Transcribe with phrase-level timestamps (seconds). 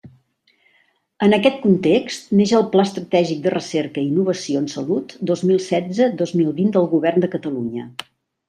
[1.25, 5.63] En aquest context, neix el Pla estratègic de recerca i innovació en salut dos mil
[5.69, 7.89] setze dos mil vint del Govern de Catalunya.